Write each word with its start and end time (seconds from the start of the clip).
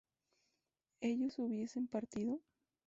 ¿ellos 0.99 1.37
hubiesen 1.37 1.85
partido? 1.87 2.41